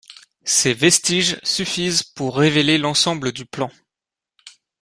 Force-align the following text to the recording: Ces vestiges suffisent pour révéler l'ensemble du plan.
Ces 0.45 0.73
vestiges 0.73 1.39
suffisent 1.43 2.01
pour 2.01 2.35
révéler 2.37 2.79
l'ensemble 2.79 3.31
du 3.31 3.45
plan. 3.45 3.69